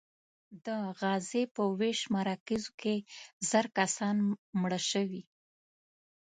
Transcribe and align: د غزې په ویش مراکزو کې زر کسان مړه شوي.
د 0.65 0.67
غزې 0.99 1.43
په 1.55 1.63
ویش 1.79 1.99
مراکزو 2.15 2.71
کې 2.81 2.95
زر 3.49 3.65
کسان 3.77 4.15
مړه 4.61 4.79
شوي. 4.91 5.21